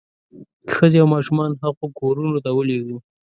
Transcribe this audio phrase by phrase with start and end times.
[0.73, 2.97] ښځې او ماشومان هغو کورونو ته ولېږو.